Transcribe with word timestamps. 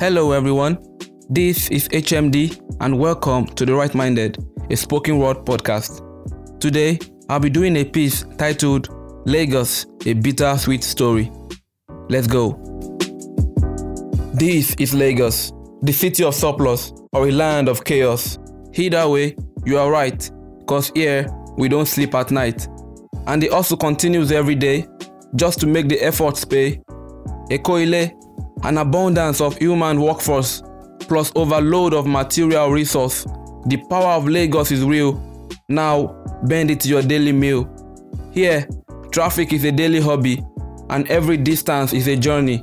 Hello, 0.00 0.30
everyone. 0.30 0.78
This 1.28 1.68
is 1.70 1.88
HMD, 1.88 2.56
and 2.80 2.96
welcome 2.96 3.46
to 3.46 3.66
The 3.66 3.74
Right 3.74 3.92
Minded, 3.96 4.38
a 4.70 4.76
spoken 4.76 5.18
word 5.18 5.38
podcast. 5.38 6.60
Today, 6.60 7.00
I'll 7.28 7.40
be 7.40 7.50
doing 7.50 7.74
a 7.78 7.84
piece 7.84 8.24
titled 8.38 8.90
Lagos, 9.26 9.86
a 10.06 10.12
bittersweet 10.12 10.84
story. 10.84 11.32
Let's 12.08 12.28
go. 12.28 12.52
This 14.34 14.76
is 14.76 14.94
Lagos, 14.94 15.52
the 15.82 15.92
city 15.92 16.22
of 16.22 16.36
surplus 16.36 16.92
or 17.12 17.26
a 17.26 17.32
land 17.32 17.68
of 17.68 17.82
chaos. 17.84 18.38
Either 18.74 19.08
way, 19.08 19.34
you 19.66 19.78
are 19.78 19.90
right, 19.90 20.30
because 20.60 20.92
here 20.94 21.26
we 21.56 21.68
don't 21.68 21.86
sleep 21.86 22.14
at 22.14 22.30
night. 22.30 22.68
And 23.26 23.42
it 23.42 23.50
also 23.50 23.76
continues 23.76 24.30
every 24.30 24.54
day 24.54 24.86
just 25.34 25.58
to 25.58 25.66
make 25.66 25.88
the 25.88 26.00
efforts 26.00 26.44
pay. 26.44 26.80
Ekoile, 27.50 28.12
an 28.64 28.78
abundance 28.78 29.40
of 29.40 29.56
human 29.56 30.00
workforce 30.00 30.62
plus 31.00 31.32
overload 31.34 31.94
of 31.94 32.06
material 32.06 32.70
resource. 32.70 33.24
The 33.66 33.76
power 33.88 34.12
of 34.12 34.28
Lagos 34.28 34.70
is 34.70 34.84
real. 34.84 35.22
Now, 35.68 36.24
bend 36.44 36.70
it 36.70 36.80
to 36.80 36.88
your 36.88 37.02
daily 37.02 37.32
meal. 37.32 37.68
Here, 38.32 38.68
traffic 39.10 39.52
is 39.52 39.64
a 39.64 39.72
daily 39.72 40.00
hobby, 40.00 40.44
and 40.90 41.08
every 41.08 41.36
distance 41.36 41.92
is 41.92 42.08
a 42.08 42.16
journey. 42.16 42.62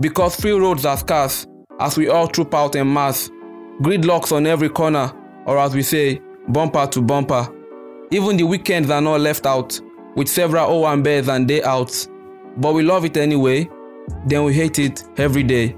Because 0.00 0.36
free 0.36 0.52
roads 0.52 0.84
are 0.84 0.96
scarce, 0.96 1.46
as 1.78 1.96
we 1.96 2.08
all 2.08 2.28
troop 2.28 2.54
out 2.54 2.76
en 2.76 2.92
mass, 2.92 3.30
gridlocks 3.82 4.32
on 4.32 4.46
every 4.46 4.68
corner, 4.68 5.12
or 5.46 5.58
as 5.58 5.74
we 5.74 5.82
say, 5.82 6.20
bumper 6.48 6.86
to 6.86 7.00
bumper. 7.00 7.48
Even 8.10 8.36
the 8.36 8.44
weekends 8.44 8.90
are 8.90 9.00
not 9.00 9.20
left 9.20 9.46
out, 9.46 9.80
with 10.16 10.28
several 10.28 10.66
oh 10.68 10.82
owambes 10.82 11.28
and 11.28 11.46
day 11.46 11.62
outs. 11.62 12.08
But 12.56 12.72
we 12.74 12.82
love 12.82 13.04
it 13.04 13.16
anyway, 13.16 13.68
then 14.26 14.44
we 14.44 14.54
hate 14.54 14.78
it 14.78 15.04
every 15.16 15.42
day. 15.42 15.74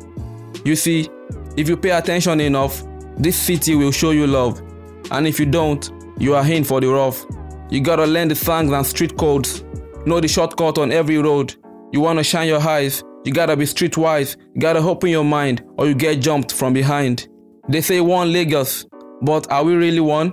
You 0.65 0.77
see, 0.77 1.09
if 1.57 1.69
you 1.69 1.77
pay 1.77 1.91
attention 1.91 2.41
enough, 2.41 2.83
this 3.17 3.37
city 3.37 3.75
will 3.75 3.93
show 3.93 4.11
you 4.11 4.27
love. 4.27 4.63
And 5.11 5.27
if 5.27 5.39
you 5.39 5.47
don't, 5.47 5.91
you 6.19 6.35
are 6.35 6.47
in 6.47 6.65
for 6.65 6.81
the 6.81 6.89
rough. 6.89 7.25
You 7.71 7.81
gotta 7.81 8.07
learn 8.07 8.29
the 8.29 8.35
slangs 8.35 8.73
and 8.73 8.87
street 8.87 9.17
codes, 9.17 9.65
know 10.07 10.21
the 10.21 10.29
shortcut 10.29 10.79
on 10.79 10.93
every 10.93 11.19
road. 11.19 11.55
You 11.93 12.01
wanna 12.01 12.23
shine 12.23 12.49
your 12.49 12.61
eyes, 12.61 13.03
you 13.25 13.33
gotta 13.33 13.57
be 13.57 13.65
streetwise, 13.65 14.37
you 14.55 14.61
gotta 14.61 14.81
open 14.81 15.11
your 15.11 15.25
mind, 15.25 15.63
or 15.79 15.87
you 15.87 15.95
get 15.95 16.21
jumped 16.21 16.53
from 16.53 16.73
behind. 16.73 17.29
They 17.69 17.81
say 17.81 18.01
one 18.01 18.33
Lagos, 18.33 18.87
but 19.23 19.51
are 19.51 19.65
we 19.65 19.75
really 19.75 20.01
one? 20.01 20.33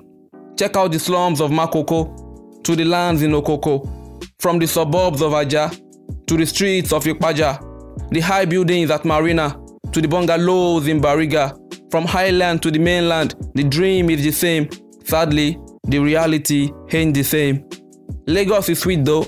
Check 0.58 0.76
out 0.76 0.92
the 0.92 1.00
slums 1.00 1.40
of 1.42 1.52
Makoko, 1.52 2.64
to 2.64 2.76
the 2.76 2.86
lands 2.86 3.22
in 3.22 3.32
Okoko, 3.32 3.90
from 4.40 4.60
the 4.60 4.68
suburbs 4.68 5.22
of 5.22 5.34
Aja 5.34 5.72
to 6.30 6.38
the 6.38 6.46
streets 6.46 6.94
of 6.94 7.04
Ipaja, 7.06 7.60
the 8.12 8.20
high 8.20 8.46
buildings 8.46 8.92
at 8.92 9.06
Marina 9.06 9.60
to 9.92 10.02
the 10.02 10.08
bungalows 10.08 10.88
in 10.88 11.02
Bariga, 11.02 11.58
from 11.92 12.06
highland 12.06 12.62
to 12.62 12.72
the 12.72 12.80
mainland, 12.80 13.36
the 13.56 13.64
dream 13.64 14.10
is 14.10 14.24
the 14.24 14.32
same. 14.32 14.70
Sadly, 15.04 15.58
the 15.88 16.00
reality 16.00 16.72
ain't 16.92 17.16
the 17.16 17.24
same. 17.24 17.68
Lagos 18.28 18.70
is 18.70 18.80
sweet 18.80 19.04
though, 19.06 19.26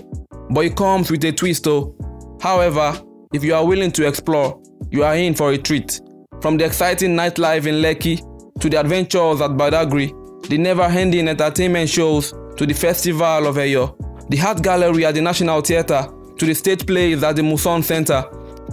but 0.52 0.66
it 0.66 0.76
comes 0.76 1.10
with 1.10 1.24
a 1.26 1.32
twist 1.32 1.64
though. 1.64 1.96
However, 2.40 3.00
if 3.34 3.44
you 3.44 3.56
are 3.56 3.66
willing 3.66 3.92
to 3.94 4.08
explore, 4.08 4.62
you 4.92 5.04
are 5.04 5.16
in 5.16 5.34
for 5.34 5.52
a 5.52 5.58
treat. 5.58 6.00
From 6.42 6.58
the 6.58 6.66
exciting 6.66 7.16
nightlife 7.16 7.66
in 7.66 7.76
Lekki 7.76 8.20
to 8.60 8.70
the 8.70 8.80
adventures 8.80 9.42
at 9.42 9.52
Badagry, 9.52 10.12
the 10.50 10.58
never-ending 10.58 11.28
entertainment 11.28 11.90
shows 11.90 12.34
to 12.58 12.66
the 12.66 12.74
festival 12.74 13.48
of 13.48 13.56
Eyo, 13.56 13.96
the 14.30 14.40
art 14.42 14.62
gallery 14.62 15.06
at 15.06 15.16
the 15.16 15.22
National 15.22 15.62
Theatre 15.62 16.08
to 16.38 16.46
the 16.46 16.54
stage 16.54 16.86
plays 16.86 17.24
at 17.24 17.36
the 17.36 17.42
Muson 17.42 17.84
Center, 17.84 18.24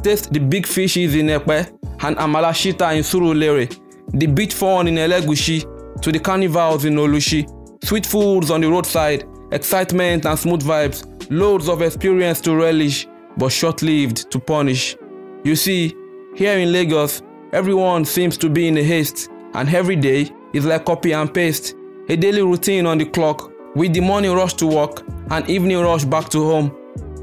taste 0.03 0.33
the 0.33 0.41
big 0.41 0.67
fishes 0.67 1.15
in 1.15 1.31
Epe 1.31 1.69
and 2.01 2.17
Amala 2.17 2.53
Shitta 2.53 2.97
in 2.97 3.03
Surulere, 3.03 3.69
the 4.13 4.27
beach 4.27 4.55
fun 4.55 4.89
in 4.89 4.95
Elegushi 4.95 6.01
to 6.01 6.13
the 6.13 6.19
carnivals 6.19 6.85
in 6.85 6.95
Olushi, 6.95 7.47
sweet 7.85 8.07
foods 8.07 8.51
on 8.51 8.61
the 8.61 8.69
roadside, 8.69 9.25
excitement 9.53 10.27
and 10.27 10.39
smooth 10.39 10.63
vibes, 10.63 11.05
loads 11.31 11.69
of 11.69 11.83
experience 11.83 12.41
to 12.41 12.55
relish, 12.55 13.07
but 13.37 13.51
short-lived 13.51 14.31
to 14.31 14.39
punish. 14.39 14.97
You 15.45 15.57
see, 15.57 15.95
here 16.35 16.59
in 16.59 16.73
Lagos, 16.73 17.23
everyone 17.53 18.05
seems 18.05 18.37
to 18.39 18.49
be 18.49 18.69
in 18.69 18.77
a 18.79 18.83
haste, 18.83 19.29
and 19.55 19.69
every 19.75 19.97
day 19.97 20.31
is 20.53 20.65
like 20.65 20.85
copy 20.85 21.13
and 21.13 21.33
paste, 21.33 21.75
a 22.09 22.17
daily 22.17 22.43
routine 22.43 22.87
on 22.87 22.99
the 22.99 23.05
clock, 23.05 23.53
with 23.75 23.93
the 23.93 24.01
morning 24.01 24.33
rush 24.33 24.55
to 24.55 24.67
work 24.67 25.03
and 25.31 25.49
evening 25.49 25.79
rush 25.81 26.05
back 26.05 26.29
to 26.31 26.45
home. 26.45 26.75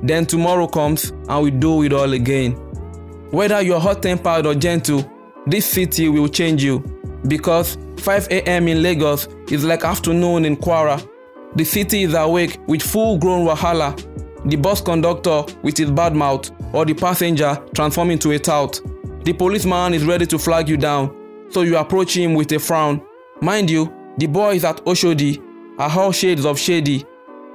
Then 0.03 0.25
tomorrow 0.25 0.67
comes 0.67 1.11
and 1.27 1.43
we 1.43 1.51
do 1.51 1.83
it 1.83 1.93
all 1.93 2.13
again. 2.13 2.64
Whether 3.35 3.61
you're 3.61 3.81
hot 3.81 4.01
tempered 4.01 4.45
or 4.45 4.55
gentle, 4.55 5.03
this 5.45 5.65
city 5.65 6.07
will 6.07 6.29
change 6.29 6.63
you 6.63 6.79
because 7.27 7.77
5 7.97 8.29
a.m. 8.31 8.69
in 8.69 8.81
Lagos 8.81 9.27
is 9.51 9.65
like 9.65 9.83
afternoon 9.83 10.45
in 10.45 10.55
Kwara. 10.55 11.05
The 11.53 11.65
city 11.65 12.03
is 12.03 12.13
awake 12.13 12.57
with 12.65 12.81
full 12.81 13.17
grown 13.17 13.45
Wahala. 13.45 13.93
The 14.49 14.55
bus 14.55 14.79
conductor 14.79 15.43
with 15.63 15.77
his 15.77 15.91
bad 15.91 16.15
mouth 16.15 16.49
or 16.73 16.85
the 16.85 16.93
passenger 16.93 17.61
transforming 17.75 18.19
to 18.19 18.31
a 18.31 18.39
tout. 18.39 18.79
The 19.25 19.33
policeman 19.33 19.93
is 19.93 20.05
ready 20.05 20.25
to 20.27 20.39
flag 20.39 20.69
you 20.69 20.77
down, 20.77 21.13
so 21.49 21.63
you 21.63 21.75
approach 21.75 22.15
him 22.15 22.35
with 22.35 22.53
a 22.53 22.59
frown. 22.59 23.01
Mind 23.41 23.69
you, 23.69 23.93
the 24.17 24.27
boys 24.27 24.63
at 24.63 24.77
Oshodi 24.85 25.43
are 25.77 25.91
all 25.91 26.13
shades 26.13 26.45
of 26.45 26.57
shady. 26.57 27.03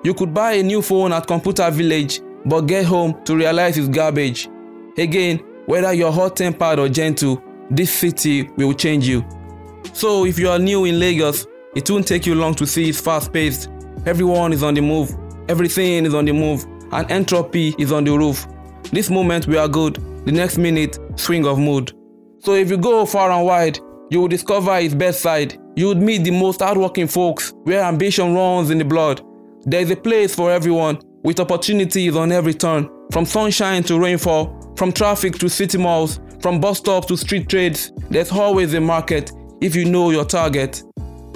You 0.04 0.12
could 0.12 0.34
buy 0.34 0.52
a 0.52 0.62
new 0.62 0.82
phone 0.82 1.14
at 1.14 1.26
Computer 1.26 1.70
Village, 1.70 2.20
but 2.44 2.66
get 2.66 2.84
home 2.84 3.24
to 3.24 3.34
realize 3.34 3.78
it's 3.78 3.88
garbage. 3.88 4.46
Again, 4.98 5.42
whether 5.70 5.92
you're 5.92 6.10
hot 6.10 6.36
tempered 6.36 6.80
or 6.80 6.88
gentle, 6.88 7.40
this 7.70 7.94
city 7.94 8.42
will 8.56 8.72
change 8.72 9.06
you. 9.06 9.24
So, 9.92 10.24
if 10.26 10.36
you 10.36 10.50
are 10.50 10.58
new 10.58 10.84
in 10.84 10.98
Lagos, 10.98 11.46
it 11.76 11.88
won't 11.88 12.08
take 12.08 12.26
you 12.26 12.34
long 12.34 12.56
to 12.56 12.66
see 12.66 12.88
it's 12.88 13.00
fast 13.00 13.32
paced. 13.32 13.70
Everyone 14.04 14.52
is 14.52 14.64
on 14.64 14.74
the 14.74 14.80
move, 14.80 15.14
everything 15.48 16.06
is 16.06 16.12
on 16.12 16.24
the 16.24 16.32
move, 16.32 16.66
and 16.90 17.08
entropy 17.08 17.72
is 17.78 17.92
on 17.92 18.02
the 18.02 18.10
roof. 18.10 18.48
This 18.90 19.10
moment 19.10 19.46
we 19.46 19.56
are 19.58 19.68
good, 19.68 19.94
the 20.24 20.32
next 20.32 20.58
minute, 20.58 20.98
swing 21.14 21.46
of 21.46 21.60
mood. 21.60 21.92
So, 22.40 22.54
if 22.54 22.68
you 22.68 22.76
go 22.76 23.06
far 23.06 23.30
and 23.30 23.46
wide, 23.46 23.78
you 24.10 24.20
will 24.20 24.28
discover 24.28 24.76
its 24.76 24.94
best 24.94 25.20
side. 25.20 25.56
You 25.76 25.86
would 25.86 26.02
meet 26.02 26.24
the 26.24 26.32
most 26.32 26.62
hardworking 26.62 27.06
folks 27.06 27.54
where 27.62 27.84
ambition 27.84 28.34
runs 28.34 28.70
in 28.70 28.78
the 28.78 28.84
blood. 28.84 29.22
There 29.66 29.80
is 29.80 29.92
a 29.92 29.96
place 29.96 30.34
for 30.34 30.50
everyone, 30.50 30.98
with 31.22 31.38
opportunities 31.38 32.16
on 32.16 32.32
every 32.32 32.54
turn, 32.54 32.90
from 33.12 33.24
sunshine 33.24 33.84
to 33.84 34.00
rainfall, 34.00 34.59
from 34.80 34.92
traffic 34.92 35.34
to 35.34 35.46
city 35.46 35.76
malls, 35.76 36.20
from 36.40 36.58
bus 36.58 36.78
stops 36.78 37.06
to 37.06 37.14
street 37.14 37.50
trades. 37.50 37.92
There's 38.08 38.32
always 38.32 38.72
a 38.72 38.80
market 38.80 39.30
if 39.60 39.76
you 39.76 39.84
know 39.84 40.08
your 40.08 40.24
target. 40.24 40.82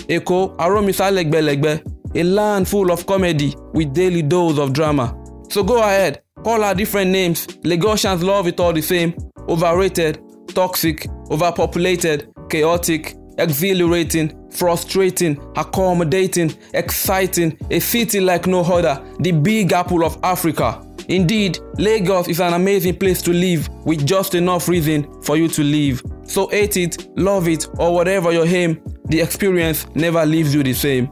Eko 0.08 0.56
Aromisa 0.56 1.12
Legbelegbe, 1.12 1.82
a 2.14 2.22
land 2.22 2.66
full 2.66 2.90
of 2.90 3.04
comedy 3.04 3.54
with 3.74 3.92
daily 3.92 4.22
dose 4.22 4.58
of 4.58 4.72
drama. 4.72 5.14
So 5.50 5.62
go 5.62 5.82
ahead, 5.82 6.22
call 6.42 6.62
her 6.62 6.74
different 6.74 7.10
names. 7.10 7.46
Lagosians 7.64 8.22
love 8.22 8.46
it 8.46 8.58
all 8.60 8.72
the 8.72 8.80
same. 8.80 9.12
Overrated, 9.46 10.22
toxic, 10.54 11.06
overpopulated, 11.30 12.32
chaotic, 12.48 13.14
exhilarating, 13.36 14.32
frustrating, 14.54 15.38
accommodating, 15.56 16.54
exciting, 16.72 17.58
a 17.70 17.80
city 17.80 18.20
like 18.20 18.46
no 18.46 18.60
other, 18.60 19.04
the 19.20 19.32
big 19.32 19.72
apple 19.72 20.04
of 20.04 20.18
Africa. 20.22 20.80
Indeed, 21.08 21.58
Lagos 21.78 22.28
is 22.28 22.40
an 22.40 22.54
amazing 22.54 22.96
place 22.96 23.20
to 23.22 23.32
live 23.32 23.68
with 23.84 24.06
just 24.06 24.34
enough 24.34 24.68
reason 24.68 25.22
for 25.22 25.36
you 25.36 25.48
to 25.48 25.62
live. 25.62 26.02
So 26.24 26.46
hate 26.48 26.76
it, 26.76 27.08
love 27.16 27.46
it, 27.48 27.66
or 27.78 27.92
whatever 27.92 28.32
your 28.32 28.46
aim, 28.46 28.80
the 29.06 29.20
experience 29.20 29.86
never 29.94 30.24
leaves 30.24 30.54
you 30.54 30.62
the 30.62 30.72
same. 30.72 31.10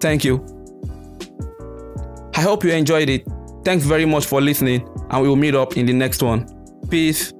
Thank 0.00 0.24
you. 0.24 0.44
I 2.34 2.42
hope 2.42 2.62
you 2.62 2.70
enjoyed 2.70 3.08
it. 3.08 3.26
Thanks 3.64 3.84
very 3.84 4.04
much 4.04 4.26
for 4.26 4.40
listening, 4.40 4.88
and 5.10 5.22
we 5.22 5.28
will 5.28 5.36
meet 5.36 5.56
up 5.56 5.76
in 5.76 5.86
the 5.86 5.92
next 5.92 6.22
one. 6.22 6.46
Peace. 6.88 7.32